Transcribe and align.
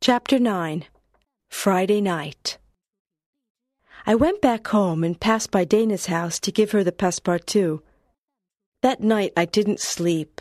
Chapter 0.00 0.38
9 0.38 0.84
Friday 1.48 2.00
Night 2.00 2.58
I 4.06 4.14
went 4.14 4.40
back 4.40 4.68
home 4.68 5.02
and 5.02 5.18
passed 5.18 5.50
by 5.50 5.64
Dana's 5.64 6.06
house 6.06 6.38
to 6.38 6.52
give 6.52 6.70
her 6.70 6.84
the 6.84 6.92
passepartout. 6.92 7.80
That 8.80 9.00
night 9.00 9.32
I 9.36 9.44
didn't 9.44 9.80
sleep. 9.80 10.40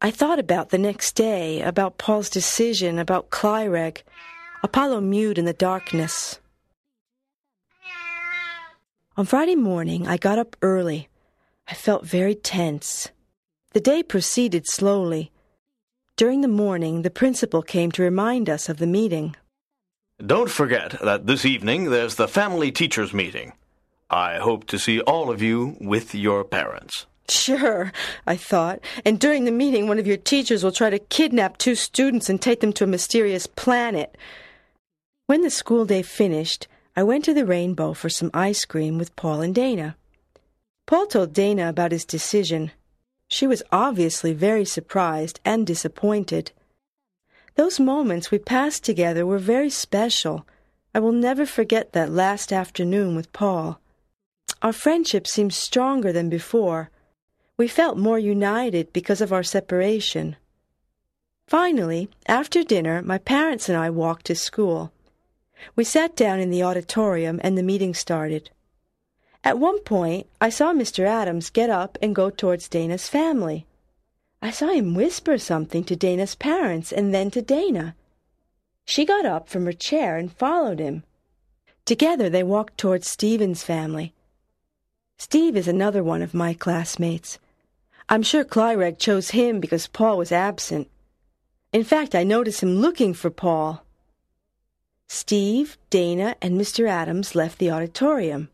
I 0.00 0.10
thought 0.10 0.40
about 0.40 0.70
the 0.70 0.78
next 0.78 1.12
day, 1.12 1.62
about 1.62 1.96
Paul's 1.96 2.28
decision, 2.28 2.98
about 2.98 3.30
Clyreg. 3.30 4.02
Apollo 4.64 5.02
mewed 5.02 5.38
in 5.38 5.44
the 5.44 5.52
darkness. 5.52 6.40
On 9.16 9.24
Friday 9.24 9.54
morning, 9.54 10.08
I 10.08 10.16
got 10.16 10.40
up 10.40 10.56
early. 10.60 11.08
I 11.68 11.74
felt 11.74 12.04
very 12.04 12.34
tense. 12.34 13.10
The 13.74 13.80
day 13.80 14.02
proceeded 14.02 14.66
slowly. 14.66 15.30
During 16.22 16.42
the 16.42 16.46
morning, 16.46 17.02
the 17.02 17.10
principal 17.10 17.62
came 17.62 17.90
to 17.90 18.02
remind 18.04 18.48
us 18.48 18.68
of 18.68 18.76
the 18.76 18.86
meeting. 18.86 19.34
Don't 20.24 20.48
forget 20.48 20.94
that 21.02 21.26
this 21.26 21.44
evening 21.44 21.90
there's 21.90 22.14
the 22.14 22.28
family 22.28 22.70
teachers 22.70 23.12
meeting. 23.12 23.54
I 24.08 24.36
hope 24.36 24.68
to 24.68 24.78
see 24.78 25.00
all 25.00 25.32
of 25.32 25.42
you 25.42 25.76
with 25.80 26.14
your 26.14 26.44
parents. 26.44 27.06
Sure, 27.28 27.90
I 28.24 28.36
thought. 28.36 28.78
And 29.04 29.18
during 29.18 29.46
the 29.46 29.50
meeting, 29.50 29.88
one 29.88 29.98
of 29.98 30.06
your 30.06 30.16
teachers 30.16 30.62
will 30.62 30.70
try 30.70 30.90
to 30.90 31.00
kidnap 31.00 31.58
two 31.58 31.74
students 31.74 32.30
and 32.30 32.40
take 32.40 32.60
them 32.60 32.72
to 32.74 32.84
a 32.84 32.86
mysterious 32.86 33.48
planet. 33.48 34.16
When 35.26 35.42
the 35.42 35.50
school 35.50 35.84
day 35.84 36.02
finished, 36.02 36.68
I 36.94 37.02
went 37.02 37.24
to 37.24 37.34
the 37.34 37.44
Rainbow 37.44 37.94
for 37.94 38.08
some 38.08 38.30
ice 38.32 38.64
cream 38.64 38.96
with 38.96 39.16
Paul 39.16 39.40
and 39.40 39.52
Dana. 39.52 39.96
Paul 40.86 41.06
told 41.06 41.32
Dana 41.32 41.68
about 41.68 41.90
his 41.90 42.04
decision. 42.04 42.70
She 43.32 43.46
was 43.46 43.62
obviously 43.72 44.34
very 44.34 44.66
surprised 44.66 45.40
and 45.42 45.66
disappointed. 45.66 46.52
Those 47.54 47.80
moments 47.80 48.30
we 48.30 48.38
passed 48.38 48.84
together 48.84 49.24
were 49.24 49.38
very 49.38 49.70
special. 49.70 50.46
I 50.94 50.98
will 50.98 51.12
never 51.12 51.46
forget 51.46 51.94
that 51.94 52.12
last 52.12 52.52
afternoon 52.52 53.16
with 53.16 53.32
Paul. 53.32 53.80
Our 54.60 54.74
friendship 54.74 55.26
seemed 55.26 55.54
stronger 55.54 56.12
than 56.12 56.28
before. 56.28 56.90
We 57.56 57.68
felt 57.68 57.96
more 57.96 58.18
united 58.18 58.92
because 58.92 59.22
of 59.22 59.32
our 59.32 59.42
separation. 59.42 60.36
Finally, 61.48 62.10
after 62.26 62.62
dinner, 62.62 63.00
my 63.00 63.16
parents 63.16 63.66
and 63.66 63.78
I 63.78 63.88
walked 63.88 64.26
to 64.26 64.34
school. 64.34 64.92
We 65.74 65.84
sat 65.84 66.14
down 66.16 66.38
in 66.38 66.50
the 66.50 66.64
auditorium 66.64 67.40
and 67.42 67.56
the 67.56 67.62
meeting 67.62 67.94
started. 67.94 68.50
At 69.44 69.58
one 69.58 69.80
point, 69.80 70.28
I 70.40 70.50
saw 70.50 70.72
Mr. 70.72 71.04
Adams 71.04 71.50
get 71.50 71.68
up 71.68 71.98
and 72.00 72.14
go 72.14 72.30
towards 72.30 72.68
Dana's 72.68 73.08
family. 73.08 73.66
I 74.40 74.50
saw 74.50 74.68
him 74.68 74.94
whisper 74.94 75.38
something 75.38 75.82
to 75.84 75.96
Dana's 75.96 76.34
parents 76.34 76.92
and 76.92 77.12
then 77.12 77.30
to 77.32 77.42
Dana. 77.42 77.96
She 78.84 79.04
got 79.04 79.26
up 79.26 79.48
from 79.48 79.66
her 79.66 79.72
chair 79.72 80.16
and 80.16 80.32
followed 80.32 80.78
him. 80.78 81.04
Together 81.84 82.30
they 82.30 82.42
walked 82.42 82.78
towards 82.78 83.08
Stephen's 83.08 83.64
family. 83.64 84.14
Steve 85.18 85.56
is 85.56 85.68
another 85.68 86.02
one 86.02 86.22
of 86.22 86.34
my 86.34 86.54
classmates. 86.54 87.38
I'm 88.08 88.22
sure 88.22 88.44
Clyreg 88.44 88.98
chose 88.98 89.30
him 89.30 89.60
because 89.60 89.86
Paul 89.86 90.18
was 90.18 90.32
absent. 90.32 90.88
In 91.72 91.84
fact, 91.84 92.14
I 92.14 92.24
noticed 92.24 92.62
him 92.62 92.76
looking 92.76 93.14
for 93.14 93.30
Paul. 93.30 93.84
Steve, 95.08 95.78
Dana, 95.90 96.36
and 96.42 96.60
Mr. 96.60 96.88
Adams 96.88 97.34
left 97.34 97.58
the 97.58 97.70
auditorium. 97.70 98.48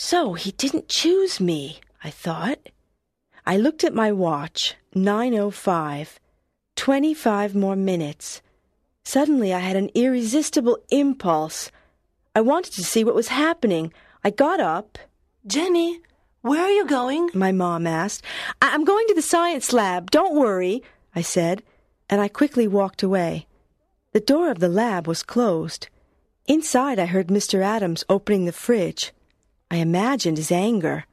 So 0.00 0.34
he 0.34 0.52
didn't 0.52 0.88
choose 0.88 1.40
me, 1.40 1.80
I 2.04 2.10
thought. 2.10 2.68
I 3.44 3.56
looked 3.56 3.82
at 3.82 3.92
my 3.92 4.12
watch, 4.12 4.76
9.05. 4.94 6.18
Twenty-five 6.76 7.56
more 7.56 7.74
minutes. 7.74 8.40
Suddenly 9.02 9.52
I 9.52 9.58
had 9.58 9.74
an 9.74 9.90
irresistible 9.96 10.78
impulse. 10.90 11.72
I 12.36 12.40
wanted 12.42 12.74
to 12.74 12.84
see 12.84 13.02
what 13.02 13.16
was 13.16 13.26
happening. 13.26 13.92
I 14.22 14.30
got 14.30 14.60
up. 14.60 14.98
Jenny, 15.44 16.00
where 16.42 16.62
are 16.62 16.70
you 16.70 16.86
going? 16.86 17.30
My 17.34 17.50
mom 17.50 17.84
asked. 17.84 18.22
I- 18.62 18.72
I'm 18.72 18.84
going 18.84 19.04
to 19.08 19.14
the 19.14 19.22
science 19.34 19.72
lab. 19.72 20.12
Don't 20.12 20.36
worry, 20.38 20.84
I 21.12 21.22
said, 21.22 21.64
and 22.08 22.20
I 22.20 22.28
quickly 22.28 22.68
walked 22.68 23.02
away. 23.02 23.48
The 24.12 24.20
door 24.20 24.48
of 24.52 24.60
the 24.60 24.68
lab 24.68 25.08
was 25.08 25.24
closed. 25.24 25.88
Inside, 26.46 27.00
I 27.00 27.06
heard 27.06 27.26
Mr. 27.26 27.62
Adams 27.64 28.04
opening 28.08 28.44
the 28.44 28.52
fridge. 28.52 29.12
I 29.70 29.76
imagined 29.76 30.38
his 30.38 30.50
anger. 30.50 31.04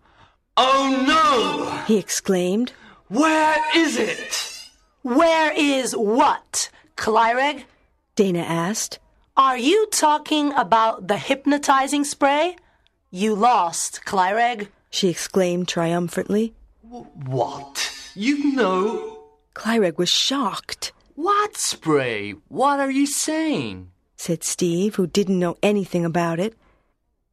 Oh 0.57 1.03
no! 1.05 1.83
He 1.85 1.97
exclaimed. 1.97 2.71
Where 3.09 3.57
is 3.75 3.97
it? 3.97 4.69
Where 5.01 5.51
is 5.55 5.93
what? 5.93 6.69
Clyreg? 6.95 7.65
Dana 8.15 8.39
asked. 8.39 8.99
Are 9.37 9.57
you 9.57 9.87
talking 9.91 10.53
about 10.53 11.07
the 11.07 11.17
hypnotizing 11.17 12.05
spray? 12.05 12.55
You 13.11 13.35
lost, 13.35 14.01
Clyreg. 14.05 14.69
She 14.89 15.09
exclaimed 15.09 15.67
triumphantly. 15.67 16.53
What? 16.81 17.91
You 18.15 18.55
know? 18.55 19.23
Clyreg 19.53 19.97
was 19.97 20.09
shocked. 20.09 20.93
What 21.15 21.57
spray? 21.57 22.31
What 22.47 22.79
are 22.79 22.91
you 22.91 23.05
saying? 23.05 23.91
said 24.15 24.43
Steve, 24.43 24.95
who 24.95 25.05
didn't 25.05 25.39
know 25.39 25.57
anything 25.61 26.05
about 26.05 26.39
it. 26.39 26.55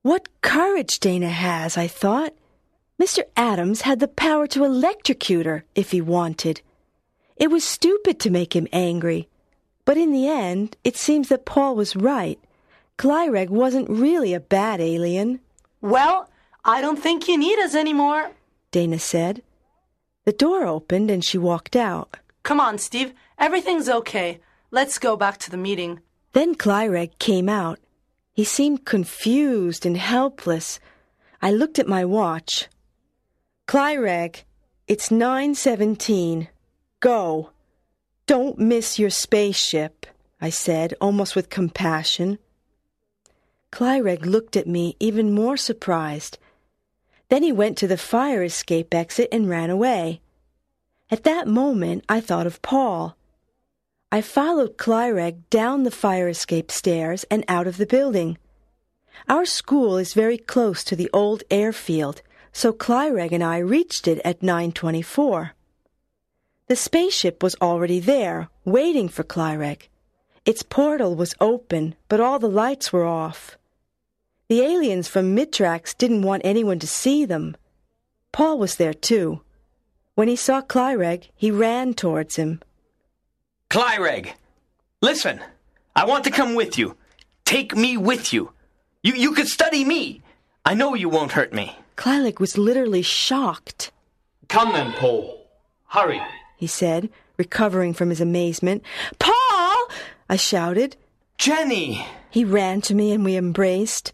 What 0.03 0.29
courage 0.41 0.99
Dana 0.99 1.29
has, 1.29 1.77
I 1.77 1.87
thought. 1.87 2.35
Mr. 3.01 3.23
Adams 3.37 3.83
had 3.83 4.01
the 4.01 4.09
power 4.09 4.47
to 4.49 4.65
electrocute 4.65 5.47
her 5.47 5.65
if 5.75 5.93
he 5.93 6.01
wanted. 6.01 6.61
It 7.37 7.51
was 7.51 7.65
stupid 7.65 8.19
to 8.21 8.31
make 8.31 8.55
him 8.55 8.67
angry. 8.73 9.29
But 9.85 9.97
in 9.97 10.13
the 10.13 10.29
end, 10.29 10.77
it 10.85 10.97
seems 10.97 11.29
that 11.29 11.45
Paul 11.45 11.77
was 11.77 11.97
right. 11.97 12.39
Clyreg 12.99 13.49
wasn't 13.49 13.89
really 13.89 14.35
a 14.35 14.41
bad 14.41 14.81
alien. 14.81 15.41
Well, 15.81 16.29
I 16.65 16.81
don't 16.81 17.03
think 17.03 17.29
you 17.29 17.39
need 17.39 17.59
us 17.59 17.75
anymore. 17.75 18.31
Dana 18.71 18.99
said. 18.99 19.43
The 20.25 20.33
door 20.33 20.65
opened 20.65 21.11
and 21.11 21.25
she 21.25 21.39
walked 21.39 21.75
out. 21.75 22.17
Come 22.43 22.61
on, 22.61 22.79
Steve. 22.79 23.13
Everything's 23.39 23.89
okay. 23.89 24.41
Let's 24.71 24.99
go 24.99 25.17
back 25.17 25.39
to 25.39 25.51
the 25.51 25.57
meeting. 25.57 26.01
Then 26.33 26.55
Clyreg 26.55 27.19
came 27.19 27.49
out. 27.49 27.79
He 28.33 28.45
seemed 28.45 28.87
confused 28.87 29.85
and 29.85 29.97
helpless. 29.97 30.81
I 31.43 31.51
looked 31.51 31.79
at 31.79 31.87
my 31.87 32.05
watch. 32.05 32.69
Clyreg, 33.67 34.45
it's 34.89 35.11
9:17. 35.11 36.49
Go. 37.01 37.51
Don't 38.27 38.59
miss 38.59 38.99
your 38.99 39.11
spaceship, 39.11 40.07
I 40.41 40.51
said, 40.51 40.95
almost 41.01 41.37
with 41.37 41.51
compassion. 41.51 42.39
Clyreg 43.71 44.25
looked 44.25 44.57
at 44.57 44.67
me 44.67 44.97
even 45.01 45.33
more 45.35 45.57
surprised. 45.57 46.39
Then 47.29 47.43
he 47.43 47.53
went 47.53 47.77
to 47.79 47.89
the 47.89 47.97
fire 47.97 48.43
escape 48.43 48.95
exit 48.95 49.29
and 49.33 49.49
ran 49.49 49.71
away. 49.71 50.21
At 51.11 51.25
that 51.25 51.49
moment, 51.49 52.05
I 52.09 52.21
thought 52.21 52.47
of 52.47 52.63
Paul. 52.63 53.17
I 54.15 54.21
followed 54.21 54.77
Clyreg 54.77 55.49
down 55.49 55.85
the 55.85 55.91
fire 55.91 56.29
escape 56.29 56.71
stairs 56.71 57.25
and 57.31 57.47
out 57.49 57.67
of 57.67 57.79
the 57.79 57.87
building. 57.87 58.37
Our 59.27 59.47
school 59.47 59.97
is 59.97 60.13
very 60.13 60.37
close 60.37 60.85
to 60.85 60.95
the 60.95 61.09
old 61.15 61.43
airfield, 61.51 62.21
so 62.53 62.75
Clyreg 62.75 63.33
and 63.33 63.43
I 63.43 63.57
reached 63.57 64.07
it 64.07 64.21
at 64.23 64.43
924. 64.43 65.53
The 66.67 66.77
spaceship 66.77 67.43
was 67.43 67.57
already 67.63 68.01
there, 68.01 68.51
waiting 68.67 69.09
for 69.09 69.25
Clyreg. 69.25 69.89
Its 70.45 70.63
portal 70.63 71.17
was 71.17 71.35
open, 71.41 71.95
but 72.11 72.21
all 72.21 72.39
the 72.39 72.51
lights 72.51 72.93
were 72.93 73.07
off. 73.07 73.57
The 74.49 74.61
aliens 74.61 75.09
from 75.09 75.35
Mitrax 75.35 75.97
didn't 75.97 76.21
want 76.21 76.43
anyone 76.45 76.81
to 76.81 76.87
see 76.87 77.25
them. 77.25 77.57
Paul 78.31 78.59
was 78.59 78.77
there 78.77 78.93
too. 78.93 79.41
When 80.17 80.29
he 80.29 80.37
saw 80.37 80.61
Clyreg, 80.61 81.31
he 81.35 81.51
ran 81.51 81.95
towards 81.95 82.37
him. 82.37 82.61
Clyreg, 83.73 84.35
listen. 85.01 85.41
I 85.97 86.05
want 86.05 86.25
to 86.25 86.31
come 86.31 86.55
with 86.55 86.77
you. 86.77 86.95
Take 87.47 87.75
me 87.75 87.97
with 87.97 88.31
you. 88.31 88.53
You, 89.03 89.15
you 89.15 89.33
could 89.33 89.49
study 89.49 89.83
me. 89.83 90.21
I 90.63 90.75
know 90.75 90.93
you 90.93 91.09
won't 91.09 91.33
hurt 91.33 91.55
me. 91.55 91.79
Clyreg 91.97 92.39
was 92.39 92.59
literally 92.59 93.01
shocked. 93.01 93.91
Come 94.49 94.75
then, 94.75 94.93
Paul. 94.93 95.47
Hurry. 95.87 96.21
He 96.59 96.67
said, 96.67 97.09
recovering 97.39 97.95
from 97.95 98.11
his 98.11 98.21
amazement. 98.21 98.83
Paul! 99.19 99.87
I 100.29 100.37
shouted. 100.37 100.97
Jenny! 101.39 102.07
He 102.29 102.45
ran 102.45 102.83
to 102.83 102.95
me 102.95 103.11
and 103.13 103.25
we 103.25 103.37
embraced. 103.37 104.13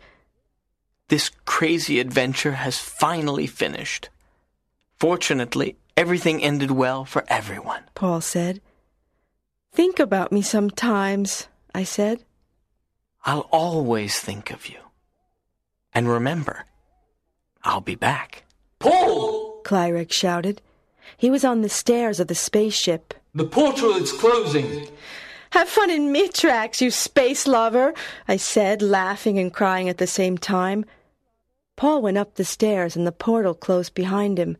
This 1.08 1.32
crazy 1.46 1.98
adventure 1.98 2.52
has 2.52 2.78
finally 2.78 3.48
finished. 3.48 4.08
Fortunately, 5.00 5.74
everything 5.96 6.44
ended 6.44 6.70
well 6.70 7.04
for 7.04 7.24
everyone. 7.26 7.82
Paul 7.96 8.20
said. 8.20 8.60
Think 9.72 10.00
about 10.00 10.32
me 10.32 10.42
sometimes, 10.42 11.48
I 11.74 11.84
said. 11.84 12.24
I'll 13.24 13.48
always 13.52 14.18
think 14.18 14.50
of 14.50 14.68
you. 14.68 14.78
And 15.92 16.08
remember, 16.08 16.64
I'll 17.62 17.80
be 17.80 17.94
back. 17.94 18.44
Paul! 18.78 19.62
Clyreg 19.64 20.12
shouted. 20.12 20.62
He 21.16 21.30
was 21.30 21.44
on 21.44 21.62
the 21.62 21.68
stairs 21.68 22.20
of 22.20 22.28
the 22.28 22.34
spaceship. 22.34 23.14
The 23.34 23.44
portal 23.44 23.92
is 23.96 24.12
closing. 24.12 24.88
Have 25.50 25.68
fun 25.68 25.90
in 25.90 26.12
Mitrax, 26.12 26.80
you 26.80 26.90
space 26.90 27.46
lover, 27.46 27.94
I 28.26 28.36
said, 28.36 28.82
laughing 28.82 29.38
and 29.38 29.52
crying 29.52 29.88
at 29.88 29.98
the 29.98 30.06
same 30.06 30.36
time. 30.36 30.84
Paul 31.76 32.02
went 32.02 32.18
up 32.18 32.34
the 32.34 32.44
stairs 32.44 32.96
and 32.96 33.06
the 33.06 33.12
portal 33.12 33.54
closed 33.54 33.94
behind 33.94 34.38
him. 34.38 34.56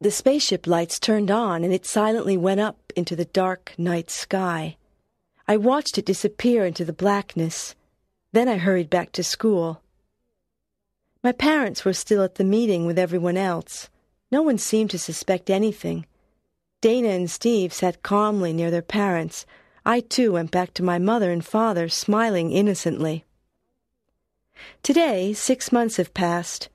The 0.00 0.10
spaceship 0.10 0.66
lights 0.66 0.98
turned 0.98 1.30
on 1.30 1.62
and 1.64 1.72
it 1.72 1.86
silently 1.86 2.36
went 2.36 2.60
up 2.60 2.87
into 2.98 3.16
the 3.16 3.24
dark 3.24 3.72
night 3.78 4.10
sky. 4.10 4.76
I 5.46 5.56
watched 5.56 5.96
it 5.96 6.04
disappear 6.04 6.66
into 6.66 6.84
the 6.84 6.92
blackness. 6.92 7.74
Then 8.32 8.48
I 8.48 8.58
hurried 8.58 8.90
back 8.90 9.12
to 9.12 9.24
school. 9.24 9.80
My 11.22 11.32
parents 11.32 11.84
were 11.84 11.94
still 11.94 12.22
at 12.22 12.34
the 12.34 12.44
meeting 12.44 12.84
with 12.84 12.98
everyone 12.98 13.38
else. 13.38 13.88
No 14.30 14.42
one 14.42 14.58
seemed 14.58 14.90
to 14.90 14.98
suspect 14.98 15.48
anything. 15.48 16.04
Dana 16.80 17.08
and 17.08 17.30
Steve 17.30 17.72
sat 17.72 18.02
calmly 18.02 18.52
near 18.52 18.70
their 18.70 18.82
parents. 18.82 19.46
I, 19.86 20.00
too, 20.00 20.32
went 20.32 20.50
back 20.50 20.74
to 20.74 20.82
my 20.82 20.98
mother 20.98 21.32
and 21.32 21.44
father, 21.44 21.88
smiling 21.88 22.52
innocently. 22.52 23.24
Today, 24.82 25.32
six 25.32 25.72
months 25.72 25.96
have 25.96 26.12
passed. 26.12 26.68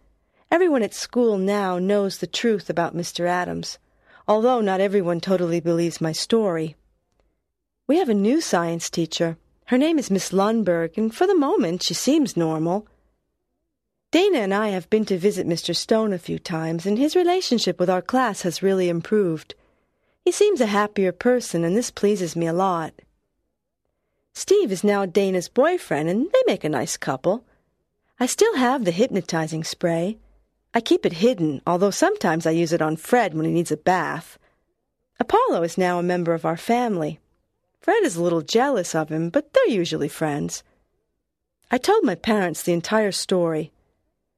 Everyone 0.49 0.83
at 0.83 0.93
school 0.93 1.37
now 1.37 1.79
knows 1.79 2.17
the 2.17 2.27
truth 2.27 2.69
about 2.69 2.95
Mr. 2.95 3.27
Adams, 3.27 3.77
although 4.27 4.61
not 4.61 4.81
everyone 4.81 5.19
totally 5.19 5.59
believes 5.59 6.01
my 6.01 6.11
story. 6.11 6.75
We 7.87 7.97
have 7.97 8.09
a 8.09 8.13
new 8.13 8.41
science 8.41 8.89
teacher. 8.89 9.37
Her 9.65 9.77
name 9.77 9.99
is 9.99 10.11
Miss 10.11 10.31
Lundberg, 10.31 10.97
and 10.97 11.13
for 11.13 11.27
the 11.27 11.35
moment 11.35 11.83
she 11.83 11.93
seems 11.93 12.37
normal. 12.37 12.87
Dana 14.11 14.39
and 14.39 14.53
I 14.53 14.69
have 14.69 14.89
been 14.89 15.05
to 15.05 15.17
visit 15.17 15.47
Mr. 15.47 15.75
Stone 15.75 16.13
a 16.13 16.19
few 16.19 16.37
times, 16.37 16.85
and 16.85 16.97
his 16.97 17.15
relationship 17.15 17.79
with 17.79 17.89
our 17.89 18.01
class 18.01 18.43
has 18.43 18.61
really 18.61 18.87
improved. 18.87 19.55
He 20.23 20.31
seems 20.31 20.61
a 20.61 20.67
happier 20.67 21.11
person, 21.11 21.63
and 21.63 21.75
this 21.75 21.91
pleases 21.91 22.35
me 22.35 22.47
a 22.47 22.53
lot. 22.53 22.93
Steve 24.33 24.71
is 24.71 24.83
now 24.83 25.05
Dana's 25.05 25.49
boyfriend, 25.49 26.09
and 26.09 26.27
they 26.31 26.43
make 26.47 26.63
a 26.63 26.69
nice 26.69 26.95
couple. 26.95 27.43
I 28.19 28.25
still 28.25 28.55
have 28.55 28.85
the 28.85 28.91
hypnotizing 28.91 29.63
spray. 29.63 30.17
I 30.73 30.81
keep 30.81 31.05
it 31.05 31.13
hidden, 31.13 31.61
although 31.67 31.91
sometimes 31.91 32.45
I 32.45 32.51
use 32.51 32.73
it 32.73 32.81
on 32.81 32.97
Fred 32.97 33.33
when 33.33 33.45
he 33.45 33.51
needs 33.51 33.71
a 33.71 33.77
bath. 33.77 34.39
Apollo 35.19 35.63
is 35.63 35.77
now 35.77 35.99
a 35.99 36.03
member 36.03 36.33
of 36.33 36.45
our 36.45 36.57
family. 36.57 37.19
Fred 37.79 38.03
is 38.03 38.15
a 38.15 38.23
little 38.23 38.41
jealous 38.41 38.95
of 38.95 39.09
him, 39.09 39.29
but 39.29 39.53
they're 39.53 39.67
usually 39.69 40.07
friends. 40.07 40.63
I 41.69 41.77
told 41.77 42.03
my 42.03 42.15
parents 42.15 42.63
the 42.63 42.73
entire 42.73 43.11
story. 43.11 43.71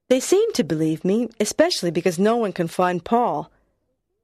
They 0.09 0.19
seemed 0.19 0.53
to 0.55 0.63
believe 0.63 1.05
me, 1.05 1.29
especially 1.39 1.91
because 1.91 2.19
no 2.19 2.35
one 2.35 2.53
can 2.53 2.67
find 2.67 3.03
Paul. 3.03 3.51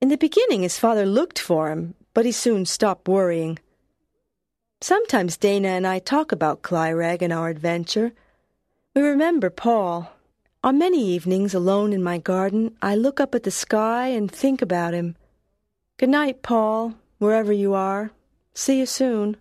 In 0.01 0.09
the 0.09 0.17
beginning, 0.17 0.61
his 0.61 0.79
father 0.79 1.05
looked 1.05 1.39
for 1.39 1.69
him, 1.69 1.95
but 2.13 2.25
he 2.25 2.31
soon 2.31 2.65
stopped 2.65 3.07
worrying. 3.07 3.59
Sometimes 4.81 5.37
Dana 5.37 5.69
and 5.69 5.87
I 5.87 5.99
talk 5.99 6.31
about 6.31 6.61
Clyreg 6.61 7.21
and 7.21 7.31
our 7.31 7.49
adventure. 7.49 8.11
We 8.95 9.01
remember 9.01 9.49
Paul, 9.49 10.11
on 10.63 10.77
many 10.77 11.03
evenings, 11.03 11.55
alone 11.55 11.91
in 11.91 12.03
my 12.03 12.19
garden, 12.19 12.75
I 12.81 12.95
look 12.95 13.19
up 13.19 13.33
at 13.33 13.43
the 13.43 13.51
sky 13.51 14.09
and 14.09 14.31
think 14.31 14.61
about 14.61 14.93
him. 14.93 15.15
Good 15.97 16.09
night, 16.09 16.43
Paul, 16.43 16.93
wherever 17.17 17.51
you 17.51 17.73
are. 17.73 18.11
See 18.53 18.77
you 18.77 18.85
soon. 18.85 19.37